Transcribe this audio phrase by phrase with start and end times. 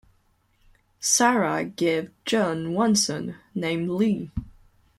[0.99, 4.31] Sarah gave John one son, named Leigh.